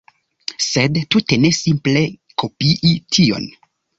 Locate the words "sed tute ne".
0.67-1.51